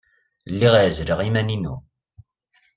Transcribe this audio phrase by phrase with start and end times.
[0.53, 1.75] Lliɣ ɛezzleɣ iman-inu.